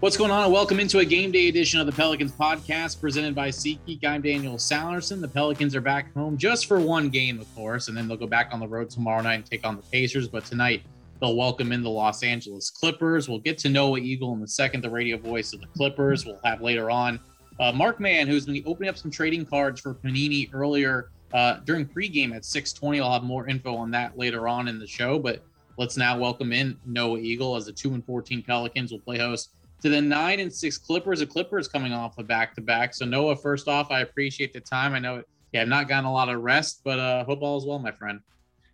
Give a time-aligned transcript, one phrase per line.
[0.00, 0.44] What's going on?
[0.44, 4.02] And welcome into a game day edition of the Pelicans podcast presented by SeatGeek.
[4.02, 5.20] I'm Daniel Sallerson.
[5.20, 8.26] The Pelicans are back home just for one game, of course, and then they'll go
[8.26, 10.26] back on the road tomorrow night and take on the Pacers.
[10.26, 10.84] But tonight,
[11.20, 13.28] they'll welcome in the Los Angeles Clippers.
[13.28, 16.24] We'll get to Noah Eagle in the second, the radio voice of the Clippers.
[16.24, 17.20] We'll have later on
[17.60, 21.10] uh, Mark Mann, who's going to be opening up some trading cards for Panini earlier
[21.34, 23.02] uh, during pregame at 620.
[23.02, 25.18] I'll have more info on that later on in the show.
[25.18, 25.44] But
[25.76, 29.50] let's now welcome in Noah Eagle as the 2 and 14 Pelicans will play host
[29.82, 31.20] to the nine and six Clippers.
[31.20, 32.94] The Clippers coming off a back to back.
[32.94, 34.94] So Noah, first off, I appreciate the time.
[34.94, 37.64] I know yeah, I've not gotten a lot of rest, but uh, hope all is
[37.64, 38.20] well, my friend.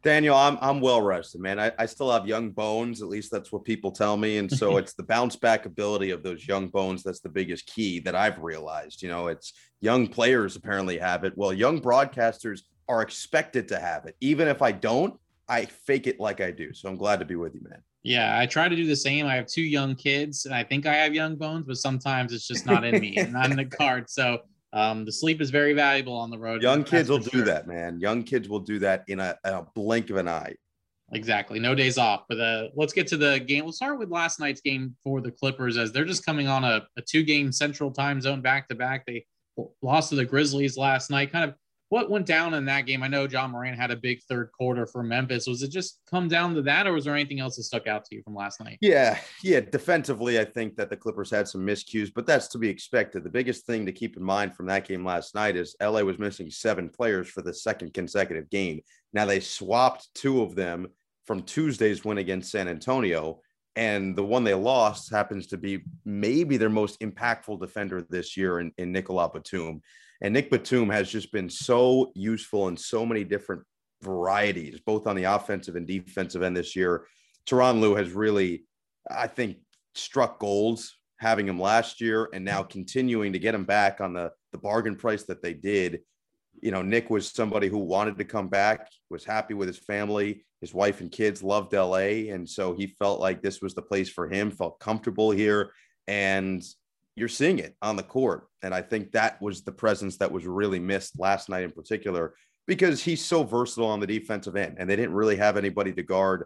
[0.02, 1.59] Daniel, I'm I'm well rested, man.
[1.59, 4.38] I, I still have young bones, at least that's what people tell me.
[4.38, 7.98] And so it's the bounce back ability of those young bones that's the biggest key
[8.00, 9.02] that I've realized.
[9.02, 11.33] You know, it's young players apparently have it.
[11.36, 14.16] Well, young broadcasters are expected to have it.
[14.20, 16.73] Even if I don't, I fake it like I do.
[16.73, 17.83] So I'm glad to be with you, man.
[18.06, 19.27] Yeah, I try to do the same.
[19.27, 22.47] I have two young kids, and I think I have young bones, but sometimes it's
[22.47, 24.08] just not in me, not in the card.
[24.08, 26.62] So um, the sleep is very valuable on the road.
[26.62, 27.41] Young kids will sure.
[27.41, 27.98] do that, man.
[27.98, 30.55] Young kids will do that in a, a blink of an eye.
[31.12, 31.58] Exactly.
[31.58, 32.22] No days off.
[32.28, 33.64] But uh, let's get to the game.
[33.64, 36.86] We'll start with last night's game for the Clippers as they're just coming on a,
[36.97, 39.05] a two game central time zone back to back.
[39.06, 39.27] They
[39.83, 41.33] lost to the Grizzlies last night.
[41.33, 41.56] Kind of
[41.89, 43.03] what went down in that game?
[43.03, 45.47] I know Ja Morant had a big third quarter for Memphis.
[45.47, 48.05] Was it just come down to that, or was there anything else that stuck out
[48.06, 48.78] to you from last night?
[48.81, 49.61] Yeah, yeah.
[49.61, 53.23] Defensively, I think that the Clippers had some miscues, but that's to be expected.
[53.23, 56.19] The biggest thing to keep in mind from that game last night is LA was
[56.19, 58.81] missing seven players for the second consecutive game.
[59.12, 60.89] Now they swapped two of them
[61.27, 63.41] from Tuesday's win against San Antonio.
[63.77, 68.60] And the one they lost happens to be maybe their most impactful defender this year
[68.60, 69.82] in, in Nicolas Batum.
[70.22, 73.62] And Nick Batum has just been so useful in so many different
[74.02, 77.06] varieties, both on the offensive and defensive end this year.
[77.47, 78.64] Tyronn Lue has really,
[79.10, 79.58] I think,
[79.94, 84.31] struck golds having him last year and now continuing to get him back on the,
[84.53, 86.00] the bargain price that they did.
[86.62, 90.44] You know, Nick was somebody who wanted to come back, was happy with his family.
[90.61, 92.31] His wife and kids loved LA.
[92.33, 95.71] And so he felt like this was the place for him, felt comfortable here.
[96.06, 96.65] And
[97.15, 98.49] you're seeing it on the court.
[98.62, 102.34] And I think that was the presence that was really missed last night in particular,
[102.66, 104.77] because he's so versatile on the defensive end.
[104.78, 106.45] And they didn't really have anybody to guard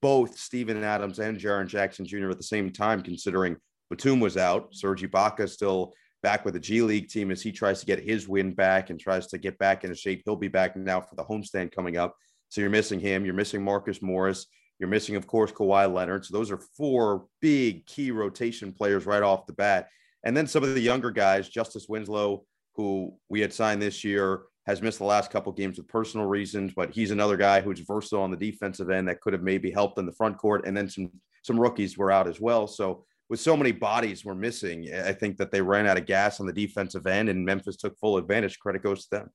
[0.00, 2.30] both Steven Adams and Jaren Jackson Jr.
[2.30, 3.56] at the same time, considering
[3.90, 4.74] Batum was out.
[4.74, 5.94] Serge Ibaka still
[6.26, 8.98] back with the G League team as he tries to get his win back and
[8.98, 10.22] tries to get back into shape.
[10.24, 12.16] He'll be back now for the homestand coming up.
[12.48, 13.24] So you're missing him.
[13.24, 14.46] You're missing Marcus Morris.
[14.80, 16.24] You're missing, of course, Kawhi Leonard.
[16.24, 19.88] So those are four big key rotation players right off the bat.
[20.24, 22.44] And then some of the younger guys, Justice Winslow,
[22.74, 26.72] who we had signed this year, has missed the last couple games with personal reasons,
[26.74, 29.96] but he's another guy who's versatile on the defensive end that could have maybe helped
[30.00, 30.66] in the front court.
[30.66, 31.08] And then some
[31.42, 32.66] some rookies were out as well.
[32.66, 36.38] So with so many bodies were missing, I think that they ran out of gas
[36.38, 38.58] on the defensive end, and Memphis took full advantage.
[38.58, 39.30] Credit goes to them.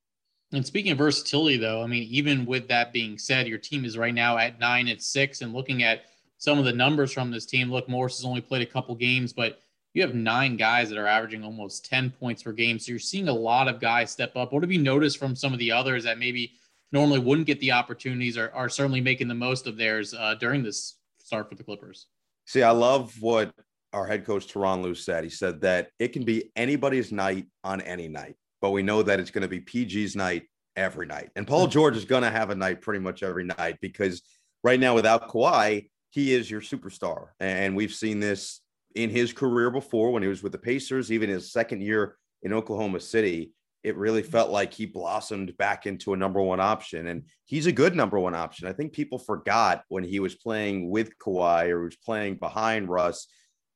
[0.52, 3.96] And speaking of versatility, though, I mean, even with that being said, your team is
[3.96, 6.02] right now at nine at six, and looking at
[6.38, 9.32] some of the numbers from this team, look, Morris has only played a couple games,
[9.32, 9.60] but
[9.94, 12.78] you have nine guys that are averaging almost 10 points per game.
[12.78, 14.52] So you're seeing a lot of guys step up.
[14.52, 16.54] What have you noticed from some of the others that maybe
[16.90, 20.62] normally wouldn't get the opportunities or are certainly making the most of theirs uh, during
[20.62, 22.06] this start for the Clippers?
[22.46, 23.54] See, I love what
[23.92, 25.24] our head coach Tyronn Lue said.
[25.24, 29.20] He said that it can be anybody's night on any night, but we know that
[29.20, 30.44] it's going to be PG's night
[30.76, 31.30] every night.
[31.36, 31.72] And Paul mm-hmm.
[31.72, 34.22] George is going to have a night pretty much every night because
[34.64, 37.28] right now without Kawhi, he is your superstar.
[37.40, 38.60] And we've seen this
[38.94, 42.52] in his career before when he was with the Pacers, even his second year in
[42.52, 43.52] Oklahoma City,
[43.82, 47.08] it really felt like he blossomed back into a number one option.
[47.08, 48.68] And he's a good number one option.
[48.68, 53.26] I think people forgot when he was playing with Kawhi or was playing behind Russ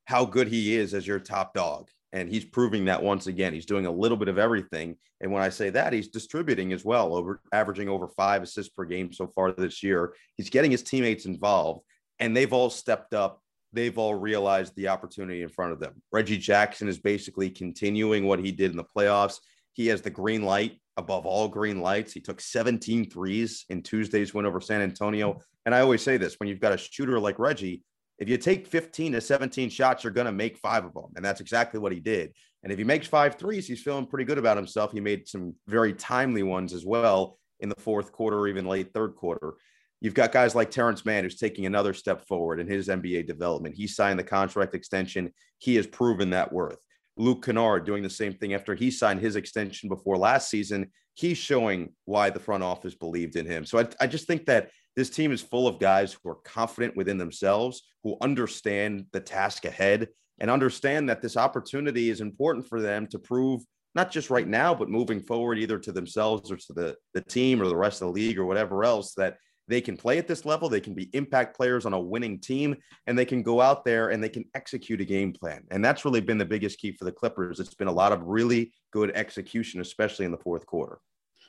[0.06, 1.89] how good he is as your top dog.
[2.12, 3.53] And he's proving that once again.
[3.53, 4.97] He's doing a little bit of everything.
[5.21, 8.84] And when I say that, he's distributing as well, over averaging over five assists per
[8.84, 10.15] game so far this year.
[10.37, 11.83] He's getting his teammates involved,
[12.19, 13.43] and they've all stepped up
[13.76, 16.03] they've all realized the opportunity in front of them.
[16.11, 19.38] Reggie Jackson is basically continuing what he did in the playoffs.
[19.75, 22.12] He has the green light above all green lights.
[22.12, 25.41] He took 17 threes in Tuesday's win over San Antonio.
[25.67, 27.82] And I always say this when you've got a shooter like Reggie,
[28.19, 31.13] if you take 15 to 17 shots, you're going to make five of them.
[31.17, 32.33] And that's exactly what he did.
[32.63, 34.93] And if he makes five threes, he's feeling pretty good about himself.
[34.93, 38.93] He made some very timely ones as well in the fourth quarter, or even late
[38.93, 39.55] third quarter.
[40.01, 43.75] You've got guys like Terrence Mann, who's taking another step forward in his NBA development.
[43.75, 45.33] He signed the contract extension.
[45.59, 46.79] He has proven that worth.
[47.17, 50.91] Luke Kennard doing the same thing after he signed his extension before last season.
[51.15, 53.65] He's showing why the front office believed in him.
[53.65, 56.96] So I, I just think that this team is full of guys who are confident
[56.96, 60.08] within themselves, who understand the task ahead.
[60.38, 63.62] and understand that this opportunity is important for them to prove
[63.94, 67.62] not just right now, but moving forward, either to themselves or to the, the team
[67.62, 69.38] or the rest of the league or whatever else, that
[69.69, 70.69] they can play at this level.
[70.69, 72.76] They can be impact players on a winning team,
[73.06, 75.62] and they can go out there and they can execute a game plan.
[75.70, 77.58] And that's really been the biggest key for the Clippers.
[77.58, 80.98] It's been a lot of really good execution, especially in the fourth quarter.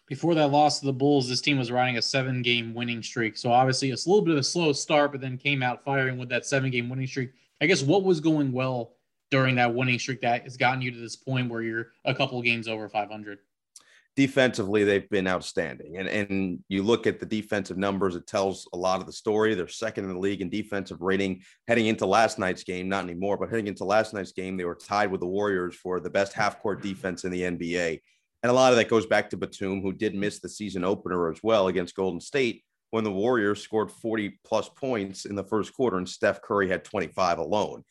[0.07, 3.38] Before that loss to the Bulls, this team was riding a seven game winning streak.
[3.38, 6.18] So obviously, it's a little bit of a slow start, but then came out firing
[6.18, 7.31] with that seven game winning streak.
[7.62, 8.94] I guess what was going well
[9.30, 12.42] during that winning streak that has gotten you to this point where you're a couple
[12.42, 13.39] games over 500?
[14.18, 18.77] defensively they've been outstanding and and you look at the defensive numbers it tells a
[18.77, 22.39] lot of the story they're second in the league in defensive rating heading into last
[22.39, 25.27] night's game not anymore but heading into last night's game they were tied with the
[25.27, 28.00] warriors for the best half court defense in the nba
[28.47, 31.29] and a lot of that goes back to batum who did miss the season opener
[31.29, 35.73] as well against golden state when the warriors scored 40 plus points in the first
[35.73, 37.83] quarter and steph curry had 25 alone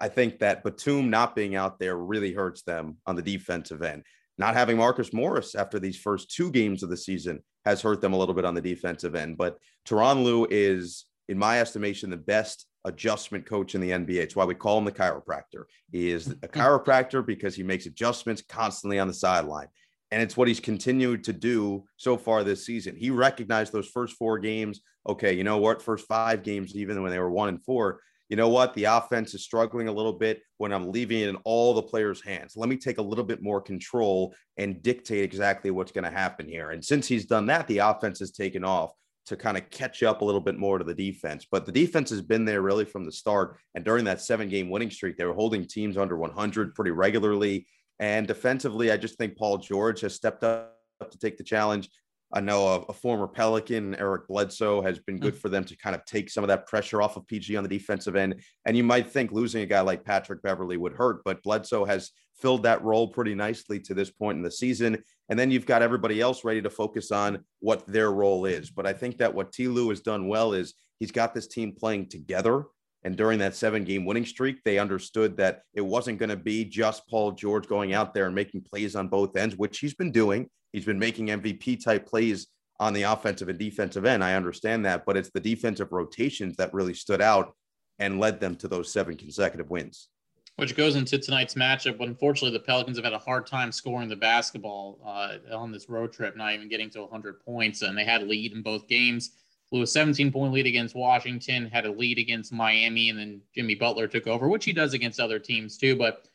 [0.00, 4.04] I think that Batum not being out there really hurts them on the defensive end.
[4.38, 8.14] Not having Marcus Morris after these first two games of the season has hurt them
[8.14, 9.36] a little bit on the defensive end.
[9.36, 9.58] But
[9.90, 14.22] Lue is, in my estimation, the best adjustment coach in the NBA.
[14.22, 15.64] It's why we call him the chiropractor.
[15.92, 19.68] He is a chiropractor because he makes adjustments constantly on the sideline.
[20.10, 22.96] And it's what he's continued to do so far this season.
[22.96, 24.80] He recognized those first four games.
[25.08, 25.82] Okay, you know what?
[25.82, 28.74] First five games, even when they were one and four, you know what?
[28.74, 32.22] The offense is struggling a little bit when I'm leaving it in all the players'
[32.22, 32.54] hands.
[32.56, 36.48] Let me take a little bit more control and dictate exactly what's going to happen
[36.48, 36.70] here.
[36.70, 38.92] And since he's done that, the offense has taken off
[39.26, 41.44] to kind of catch up a little bit more to the defense.
[41.50, 43.56] But the defense has been there really from the start.
[43.74, 47.66] And during that seven game winning streak, they were holding teams under 100 pretty regularly.
[48.00, 50.74] And defensively, I just think Paul George has stepped up
[51.08, 51.88] to take the challenge.
[52.32, 55.38] I know a, a, former Pelican, Eric Bledsoe, has been good mm.
[55.38, 57.68] for them to kind of take some of that pressure off of PG on the
[57.68, 58.40] defensive end.
[58.66, 62.12] And you might think losing a guy like Patrick Beverley would hurt, but Bledsoe has
[62.40, 65.02] filled that role pretty nicely to this point in the season.
[65.28, 68.70] And then you've got everybody else ready to focus on what their role is.
[68.70, 69.66] But I think that what T.
[69.66, 72.64] Lue has done well is he's got this team playing together.
[73.02, 76.64] And during that seven game winning streak, they understood that it wasn't going to be
[76.64, 80.12] just Paul George going out there and making plays on both ends, which he's been
[80.12, 80.48] doing.
[80.72, 82.48] He's been making MVP type plays
[82.78, 84.22] on the offensive and defensive end.
[84.22, 87.54] I understand that, but it's the defensive rotations that really stood out
[87.98, 90.08] and led them to those seven consecutive wins.
[90.56, 91.96] Which goes into tonight's matchup.
[91.96, 95.88] But unfortunately, the Pelicans have had a hard time scoring the basketball uh, on this
[95.88, 97.82] road trip, not even getting to 100 points.
[97.82, 99.30] And they had a lead in both games.
[99.70, 103.74] Blew a 17 point lead against Washington, had a lead against Miami, and then Jimmy
[103.74, 105.96] Butler took over, which he does against other teams too.
[105.96, 106.26] But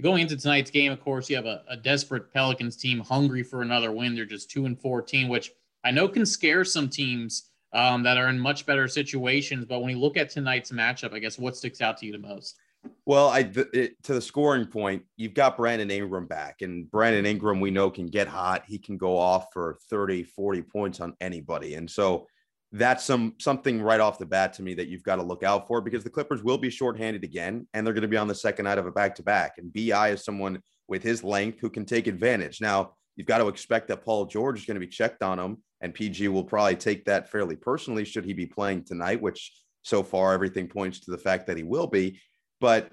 [0.00, 3.62] Going into tonight's game, of course, you have a, a desperate Pelicans team hungry for
[3.62, 4.14] another win.
[4.14, 5.52] They're just two and fourteen, which
[5.84, 9.66] I know can scare some teams um, that are in much better situations.
[9.66, 12.18] But when you look at tonight's matchup, I guess what sticks out to you the
[12.18, 12.56] most?
[13.04, 17.60] Well, I it, to the scoring point, you've got Brandon Ingram back, and Brandon Ingram
[17.60, 18.64] we know can get hot.
[18.66, 21.74] He can go off for 30, 40 points on anybody.
[21.74, 22.26] And so
[22.72, 25.66] that's some something right off the bat to me that you've got to look out
[25.66, 28.34] for because the Clippers will be shorthanded again, and they're going to be on the
[28.34, 29.58] second night of a back to back.
[29.58, 32.60] And BI is someone with his length who can take advantage.
[32.60, 35.58] Now you've got to expect that Paul George is going to be checked on him,
[35.80, 39.52] and PG will probably take that fairly personally should he be playing tonight, which
[39.82, 42.20] so far everything points to the fact that he will be.
[42.60, 42.92] But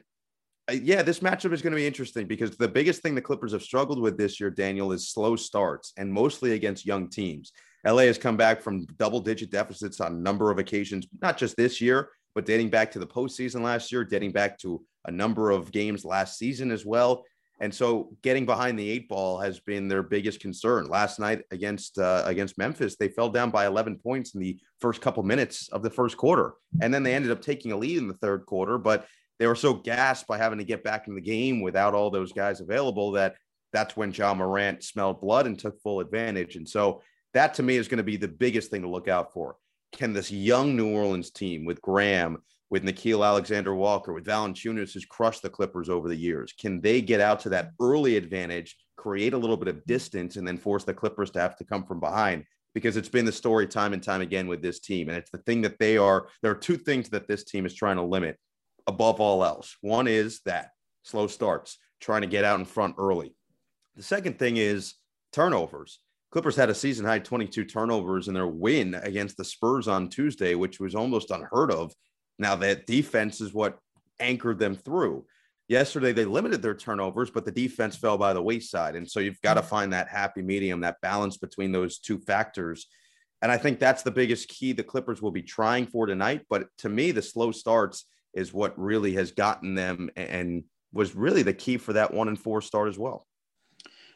[0.69, 3.53] uh, yeah, this matchup is going to be interesting because the biggest thing the Clippers
[3.53, 7.51] have struggled with this year, Daniel, is slow starts and mostly against young teams.
[7.85, 11.55] LA has come back from double digit deficits on a number of occasions, not just
[11.55, 15.51] this year, but dating back to the postseason last year, dating back to a number
[15.51, 17.23] of games last season as well.
[17.59, 20.87] And so getting behind the eight ball has been their biggest concern.
[20.87, 25.01] Last night against uh, against Memphis, they fell down by 11 points in the first
[25.01, 28.07] couple minutes of the first quarter, and then they ended up taking a lead in
[28.07, 28.77] the third quarter.
[28.77, 29.07] But
[29.39, 32.31] they were so gassed by having to get back in the game without all those
[32.31, 33.35] guys available that
[33.73, 36.55] that's when Ja Morant smelled blood and took full advantage.
[36.55, 37.01] And so
[37.37, 39.57] that to me is going to be the biggest thing to look out for.
[39.91, 42.39] Can this young New Orleans team with Ingram,
[42.69, 46.99] with Nickeil Alexander Walker, with Valanciunas, who's crushed the Clippers over the years, can they
[46.99, 50.83] get out to that early advantage, create a little bit of distance, and then force
[50.83, 52.43] the Clippers to have to come from behind?
[52.73, 55.07] Because it's been the story time and time again with this team.
[55.07, 57.73] And it's the thing that they are, there are two things that this team is
[57.73, 58.37] trying to limit
[58.87, 59.77] above all else.
[59.81, 60.71] One is that
[61.03, 63.35] slow starts, trying to get out in front early.
[63.95, 64.95] The second thing is
[65.31, 65.99] turnovers.
[66.31, 70.55] Clippers had a season high 22 turnovers in their win against the Spurs on Tuesday,
[70.55, 71.93] which was almost unheard of.
[72.37, 73.79] Now, that defense is what
[74.19, 75.25] anchored them through.
[75.69, 78.95] Yesterday, they limited their turnovers, but the defense fell by the wayside.
[78.95, 79.69] And so you've got to mm-hmm.
[79.69, 82.87] find that happy medium, that balance between those two factors.
[83.41, 86.41] And I think that's the biggest key the Clippers will be trying for tonight.
[86.49, 91.43] But to me, the slow starts is what really has gotten them and was really
[91.43, 93.26] the key for that one and four start as well.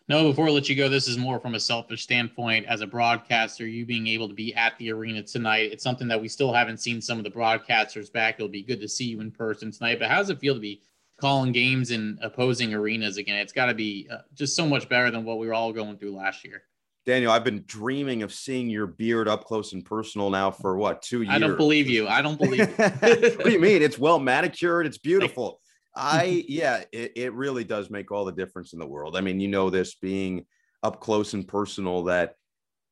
[0.08, 2.88] No, before I let you go, this is more from a selfish standpoint as a
[2.88, 5.72] broadcaster, you being able to be at the arena tonight.
[5.72, 8.36] It's something that we still haven't seen some of the broadcasters back.
[8.36, 10.00] It'll be good to see you in person tonight.
[10.00, 10.82] But how does it feel to be
[11.18, 13.38] calling games in opposing arenas again?
[13.38, 15.98] It's got to be uh, just so much better than what we were all going
[15.98, 16.64] through last year.
[17.06, 21.02] Daniel, I've been dreaming of seeing your beard up close and personal now for what
[21.02, 21.34] two years.
[21.34, 22.08] I don't believe you.
[22.08, 22.60] I don't believe.
[22.60, 22.66] You.
[22.76, 23.82] what do you mean?
[23.82, 24.86] It's well manicured.
[24.86, 25.61] It's beautiful.
[25.96, 29.18] I yeah, it, it really does make all the difference in the world.
[29.18, 30.46] I mean, you know this being
[30.84, 32.36] up close and personal that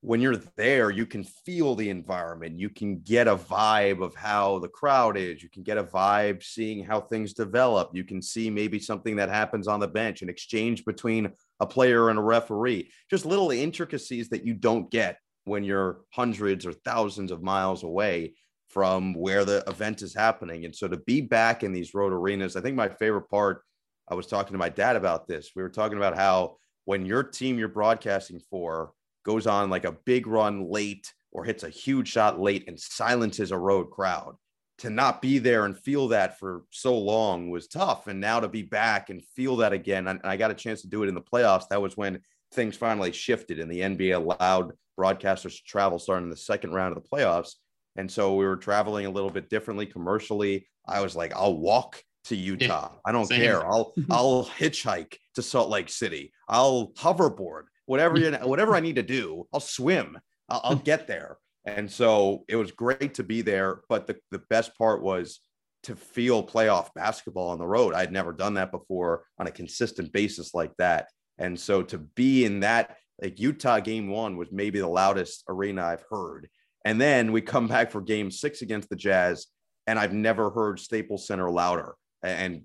[0.02, 2.58] when you're there, you can feel the environment.
[2.58, 5.44] You can get a vibe of how the crowd is.
[5.44, 7.90] You can get a vibe seeing how things develop.
[7.94, 12.10] You can see maybe something that happens on the bench, an exchange between a player
[12.10, 17.32] and a referee, just little intricacies that you don't get when you're hundreds or thousands
[17.32, 18.34] of miles away
[18.70, 20.66] from where the event is happening.
[20.66, 23.64] And so to be back in these road arenas, I think my favorite part,
[24.08, 25.52] I was talking to my dad about this.
[25.56, 28.92] We were talking about how when your team you're broadcasting for
[29.26, 33.52] goes on like a big run late or hits a huge shot late and silences
[33.52, 34.36] a road crowd,
[34.80, 38.08] to not be there and feel that for so long was tough.
[38.08, 40.88] And now to be back and feel that again, and I got a chance to
[40.88, 41.68] do it in the playoffs.
[41.70, 42.22] That was when
[42.54, 46.96] things finally shifted and the NBA allowed broadcasters to travel starting in the second round
[46.96, 47.56] of the playoffs.
[47.96, 50.68] And so we were traveling a little bit differently commercially.
[50.88, 52.92] I was like, I'll walk to Utah.
[53.06, 53.42] I don't Same.
[53.42, 53.66] care.
[53.66, 56.32] I'll I'll hitchhike to Salt Lake City.
[56.48, 57.64] I'll hoverboard.
[57.86, 60.18] Whatever you, whatever I need to do, I'll swim.
[60.50, 61.38] I'll, I'll get there.
[61.66, 63.82] And so it was great to be there.
[63.90, 65.40] But the, the best part was
[65.84, 67.94] to feel playoff basketball on the road.
[67.94, 71.08] I'd never done that before on a consistent basis like that.
[71.38, 75.86] And so to be in that, like Utah game one was maybe the loudest arena
[75.86, 76.50] I've heard.
[76.86, 79.48] And then we come back for game six against the Jazz,
[79.88, 81.96] and I've never heard Staples Center louder.
[82.24, 82.64] And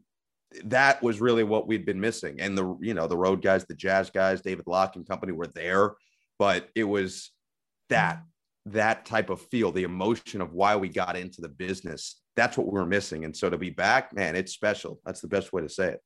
[0.64, 2.40] that was really what we'd been missing.
[2.40, 5.48] And the, you know, the road guys, the Jazz guys, David Locke and company were
[5.48, 5.94] there,
[6.38, 7.30] but it was
[7.88, 8.22] that
[8.66, 12.22] that type of feel, the emotion of why we got into the business.
[12.36, 13.24] That's what we were missing.
[13.24, 15.00] And so to be back, man, it's special.
[15.04, 16.00] That's the best way to say it.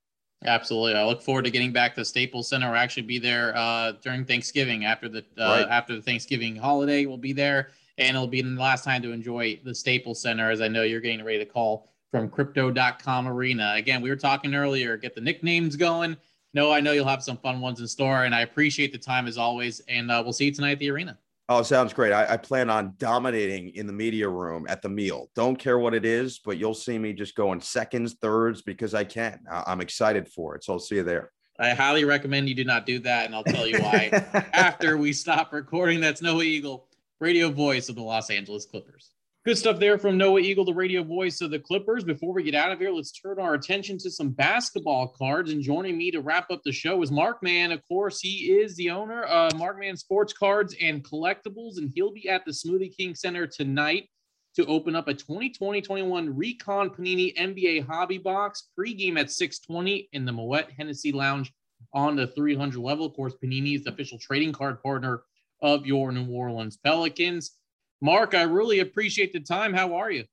[0.44, 0.94] Absolutely.
[0.94, 2.68] I look forward to getting back to Staples Center.
[2.68, 5.66] We'll actually be there uh, during Thanksgiving after the uh, right.
[5.68, 7.06] after the Thanksgiving holiday.
[7.06, 10.60] We'll be there, and it'll be the last time to enjoy the Staples Center, as
[10.60, 13.74] I know you're getting ready to call from Crypto.com Arena.
[13.76, 14.96] Again, we were talking earlier.
[14.96, 16.16] Get the nicknames going.
[16.54, 19.26] No, I know you'll have some fun ones in store, and I appreciate the time
[19.26, 19.80] as always.
[19.88, 21.18] And uh, we'll see you tonight at the arena.
[21.50, 22.12] Oh, sounds great.
[22.12, 25.30] I, I, plan on dominating in the media room at the meal.
[25.34, 29.04] Don't care what it is, but you'll see me just going seconds, thirds because I
[29.04, 29.40] can.
[29.50, 30.64] I, am excited for it.
[30.64, 31.32] So I'll see you there.
[31.58, 33.26] I highly recommend you do not do that.
[33.26, 34.10] And I'll tell you why
[34.52, 36.00] after we stop recording.
[36.00, 36.86] That's Noah Eagle,
[37.20, 39.10] radio voice of the Los Angeles Clippers.
[39.44, 42.04] Good stuff there from Noah Eagle, the radio voice of the Clippers.
[42.04, 45.50] Before we get out of here, let's turn our attention to some basketball cards.
[45.50, 47.72] And joining me to wrap up the show is Mark Mann.
[47.72, 52.12] Of course, he is the owner of Mark Mann Sports Cards and Collectibles, and he'll
[52.12, 54.08] be at the Smoothie King Center tonight
[54.54, 60.32] to open up a 2020-21 Recon Panini NBA Hobby Box pregame at 6:20 in the
[60.32, 61.52] Moet Hennessy Lounge
[61.94, 63.06] on the 300 level.
[63.06, 65.22] Of course, Panini is the official trading card partner
[65.60, 67.52] of your New Orleans Pelicans.
[68.00, 69.74] Mark, I really appreciate the time.
[69.74, 70.24] How are you?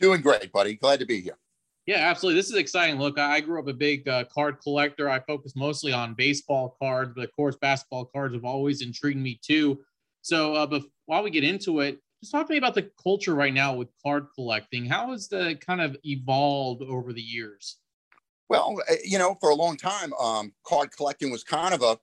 [0.00, 0.74] Doing great, buddy.
[0.74, 1.38] Glad to be here.
[1.86, 2.40] Yeah, absolutely.
[2.40, 2.98] This is exciting.
[2.98, 5.08] Look, I grew up a big uh, card collector.
[5.08, 9.38] I focus mostly on baseball cards, but of course, basketball cards have always intrigued me
[9.42, 9.80] too.
[10.22, 13.34] So, uh, but while we get into it, just talk to me about the culture
[13.34, 14.86] right now with card collecting.
[14.86, 17.76] How has the kind of evolved over the years?
[18.48, 21.98] Well, eh, you know, for a long time, um, card collecting was kind of a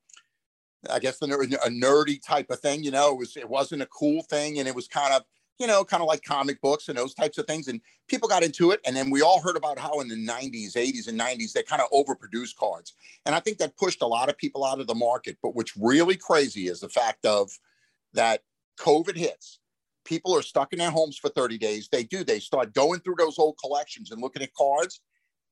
[0.90, 2.84] I guess a, a nerdy type of thing.
[2.84, 5.24] You know, it was it wasn't a cool thing, and it was kind of
[5.60, 7.68] you know kind of like comic books and those types of things.
[7.68, 10.74] And people got into it, and then we all heard about how in the '90s,
[10.76, 12.94] '80s, and '90s they kind of overproduced cards,
[13.26, 15.38] and I think that pushed a lot of people out of the market.
[15.42, 17.52] But what's really crazy is the fact of
[18.14, 18.42] that
[18.80, 19.60] COVID hits.
[20.04, 21.88] People are stuck in their homes for 30 days.
[21.92, 22.24] They do.
[22.24, 25.02] They start going through those old collections and looking at cards,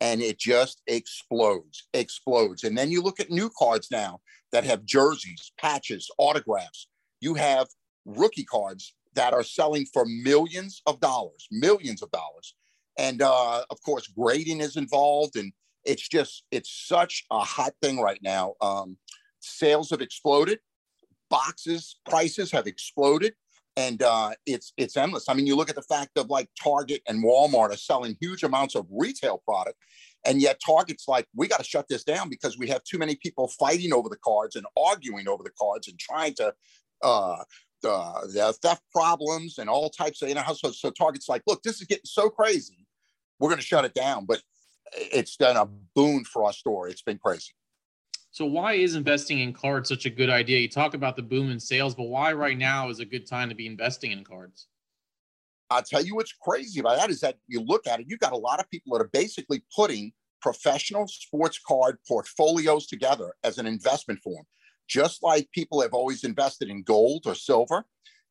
[0.01, 2.63] and it just explodes, explodes.
[2.63, 6.87] And then you look at new cards now that have jerseys, patches, autographs.
[7.21, 7.67] You have
[8.05, 12.55] rookie cards that are selling for millions of dollars, millions of dollars.
[12.97, 15.35] And uh, of course, grading is involved.
[15.35, 15.51] And
[15.83, 18.53] it's just, it's such a hot thing right now.
[18.61, 18.97] Um,
[19.39, 20.59] sales have exploded,
[21.29, 23.33] boxes prices have exploded.
[23.79, 25.29] And uh, it's it's endless.
[25.29, 28.43] I mean, you look at the fact of like Target and Walmart are selling huge
[28.43, 29.77] amounts of retail product,
[30.25, 33.15] and yet Target's like, we got to shut this down because we have too many
[33.15, 36.53] people fighting over the cards and arguing over the cards and trying to
[37.01, 37.37] uh,
[37.85, 41.63] uh, the theft problems and all types of, you know, so, so Target's like, look,
[41.63, 42.85] this is getting so crazy.
[43.39, 44.25] We're going to shut it down.
[44.25, 44.41] But
[44.93, 46.89] it's been a boon for our store.
[46.89, 47.53] It's been crazy.
[48.31, 50.59] So why is investing in cards such a good idea?
[50.59, 53.49] You talk about the boom in sales, but why right now is a good time
[53.49, 54.67] to be investing in cards?
[55.71, 58.33] I'll tell you what's crazy about that is that you look at it, you've got
[58.33, 63.65] a lot of people that are basically putting professional sports card portfolios together as an
[63.65, 64.45] investment form.
[64.87, 67.85] Just like people have always invested in gold or silver.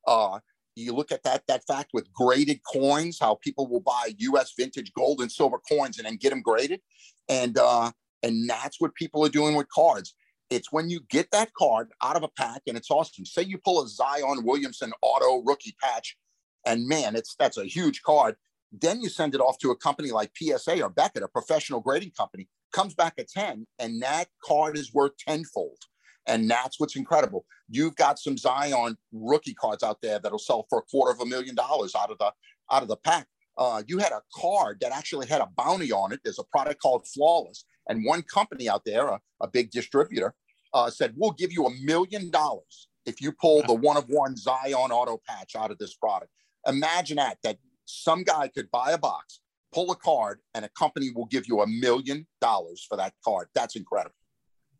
[0.06, 0.40] Uh,
[0.74, 4.52] you look at that that fact with graded coins, how people will buy U.S.
[4.56, 6.80] vintage gold and silver coins and then get them graded,
[7.28, 7.90] and uh,
[8.22, 10.14] and that's what people are doing with cards.
[10.50, 13.26] It's when you get that card out of a pack and it's awesome.
[13.26, 16.16] Say you pull a Zion Williamson auto rookie patch,
[16.64, 18.36] and man, it's that's a huge card.
[18.72, 22.12] Then you send it off to a company like PSA or Beckett, a professional grading
[22.12, 25.78] company, comes back at 10, and that card is worth tenfold.
[26.26, 27.46] And that's what's incredible.
[27.70, 31.26] You've got some Zion rookie cards out there that'll sell for a quarter of a
[31.26, 32.32] million dollars out of the
[32.70, 33.26] out of the pack.
[33.56, 36.20] Uh, you had a card that actually had a bounty on it.
[36.22, 40.34] There's a product called Flawless, and one company out there, a, a big distributor,
[40.74, 44.36] uh, said, "We'll give you a million dollars if you pull the one of one
[44.36, 46.30] Zion auto patch out of this product."
[46.66, 49.40] Imagine that that some guy could buy a box,
[49.72, 53.48] pull a card, and a company will give you a million dollars for that card.
[53.54, 54.14] That's incredible.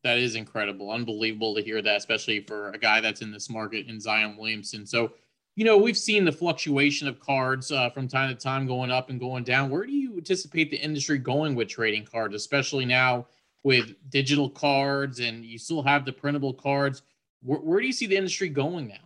[0.04, 0.92] That is incredible.
[0.92, 4.86] Unbelievable to hear that, especially for a guy that's in this market in Zion Williamson.
[4.86, 5.12] So,
[5.58, 9.10] you know, we've seen the fluctuation of cards uh, from time to time going up
[9.10, 9.70] and going down.
[9.70, 13.26] Where do you anticipate the industry going with trading cards, especially now
[13.64, 17.02] with digital cards and you still have the printable cards?
[17.42, 19.02] Where, where do you see the industry going now?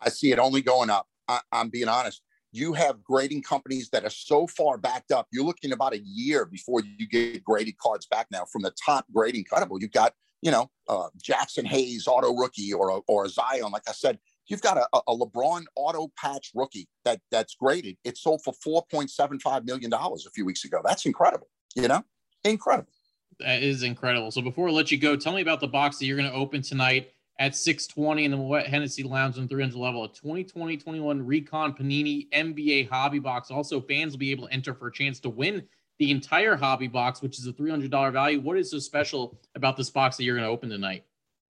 [0.00, 1.06] I see it only going up.
[1.28, 5.26] I, I'm being honest you have grading companies that are so far backed up.
[5.30, 9.04] You're looking about a year before you get graded cards back now from the top
[9.12, 9.78] grading cuttable.
[9.78, 13.70] You've got, you know, uh, Jaxson Hayes auto rookie or or a Zion.
[13.72, 17.96] Like I said, you've got a, a LeBron auto patch rookie that that's graded.
[18.04, 20.80] It sold for four point seven five million dollars a few weeks ago.
[20.84, 21.48] That's incredible.
[21.74, 22.02] You know,
[22.44, 22.92] incredible.
[23.40, 24.30] That is incredible.
[24.30, 26.36] So before I let you go, tell me about the box that you're going to
[26.36, 30.04] open tonight at 620 in the Moet Hennessy Lounge on 300 level.
[30.04, 33.50] A 2020-21 Recon Panini NBA Hobby Box.
[33.50, 35.62] Also, fans will be able to enter for a chance to win
[35.98, 38.40] the entire hobby box, which is a $300 value.
[38.40, 41.04] What is so special about this box that you're going to open tonight?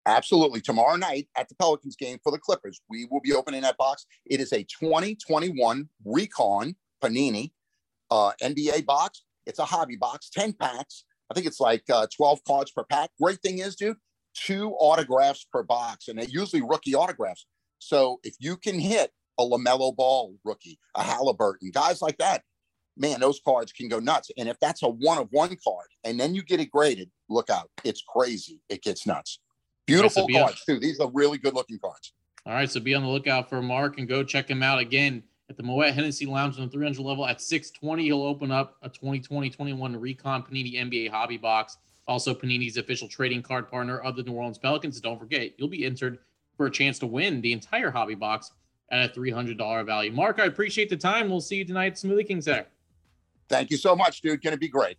[0.07, 0.61] Absolutely.
[0.61, 4.05] Tomorrow night at the Pelicans game for the Clippers, we will be opening that box.
[4.25, 7.51] It is a 2021 Recon Panini
[8.11, 9.23] uh, NBA box.
[9.45, 11.05] It's a hobby box, 10 packs.
[11.29, 13.09] I think it's like uh, 12 cards per pack.
[13.19, 13.97] Great thing is, dude,
[14.35, 17.47] two autographs per box, and they're usually rookie autographs.
[17.79, 22.43] So if you can hit a LaMelo Ball rookie, a Halliburton, guys like that,
[22.97, 24.31] man, those cards can go nuts.
[24.37, 27.49] And if that's a one of one card and then you get it graded, look
[27.49, 27.69] out.
[27.83, 28.61] It's crazy.
[28.69, 29.39] It gets nuts.
[29.85, 30.79] Beautiful right, so cards, on, too.
[30.79, 32.13] These are really good looking cards.
[32.45, 32.69] All right.
[32.69, 35.63] So be on the lookout for Mark and go check him out again at the
[35.63, 38.03] Moet Hennessy Lounge on the 300 level at 620.
[38.03, 41.77] He'll open up a 2020 21 Recon Panini NBA hobby box.
[42.07, 44.99] Also, Panini's official trading card partner of the New Orleans Pelicans.
[45.01, 46.19] Don't forget, you'll be entered
[46.55, 48.51] for a chance to win the entire hobby box
[48.91, 50.11] at a $300 value.
[50.11, 51.29] Mark, I appreciate the time.
[51.29, 52.67] We'll see you tonight at Smoothie King Center.
[53.49, 54.41] Thank you so much, dude.
[54.43, 54.97] Going to be great.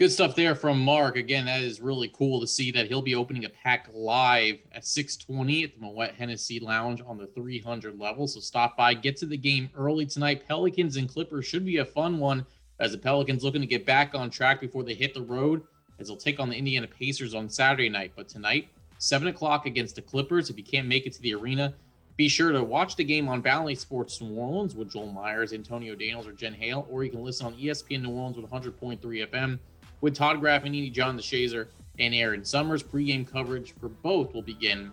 [0.00, 1.16] Good stuff there from Mark.
[1.16, 4.86] Again, that is really cool to see that he'll be opening a pack live at
[4.86, 8.26] 620 at the Moet Hennessy Lounge on the 300 level.
[8.26, 10.48] So stop by, get to the game early tonight.
[10.48, 12.46] Pelicans and Clippers should be a fun one
[12.78, 15.64] as the Pelicans looking to get back on track before they hit the road
[15.98, 18.12] as they'll take on the Indiana Pacers on Saturday night.
[18.16, 20.48] But tonight, 7 o'clock against the Clippers.
[20.48, 21.74] If you can't make it to the arena,
[22.16, 25.94] be sure to watch the game on Bally Sports New Orleans with Joel Myers, Antonio
[25.94, 29.58] Daniels, or Jen Hale, or you can listen on ESPN New Orleans with 100.3 FM
[30.00, 32.82] with Todd Graffagnini, John DeShazier, and Aaron Summers.
[32.82, 34.90] Pregame coverage for both will begin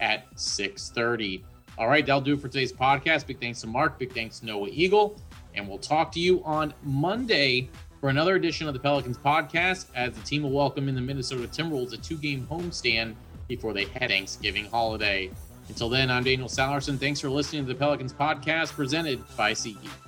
[0.00, 1.42] at 6.30.
[1.76, 3.26] All right, that'll do it for today's podcast.
[3.26, 3.98] Big thanks to Mark.
[3.98, 5.20] Big thanks to Noah Eagle.
[5.54, 7.68] And we'll talk to you on Monday
[8.00, 11.46] for another edition of the Pelicans podcast as the team will welcome in the Minnesota
[11.48, 13.14] Timberwolves a two game homestand
[13.48, 15.30] before they head Thanksgiving holiday.
[15.68, 16.98] Until then, I'm Daniel Sallerson.
[16.98, 20.07] Thanks for listening to the Pelicans podcast presented by SeatGeek.